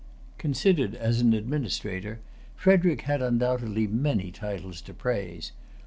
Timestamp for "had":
3.01-3.21